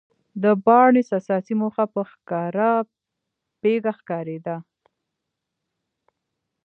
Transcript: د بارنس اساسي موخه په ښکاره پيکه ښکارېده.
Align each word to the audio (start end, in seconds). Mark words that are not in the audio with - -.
د 0.43 0.45
بارنس 0.65 1.09
اساسي 1.19 1.53
موخه 1.61 1.85
په 1.93 2.01
ښکاره 2.11 2.71
پيکه 3.61 3.91
ښکارېده. 3.97 4.55